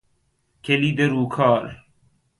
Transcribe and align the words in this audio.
کلید 0.63 1.01
روکار 1.01 1.77